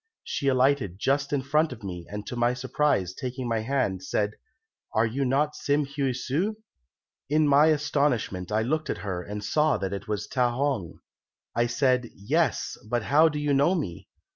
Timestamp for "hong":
10.55-11.01